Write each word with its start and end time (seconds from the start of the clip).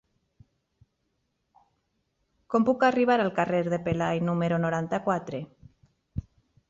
Com 2.53 2.67
puc 2.69 2.85
arribar 2.87 3.19
al 3.25 3.31
carrer 3.41 3.61
de 3.75 3.81
Pelai 3.89 4.25
número 4.31 4.59
noranta-quatre? 4.67 5.43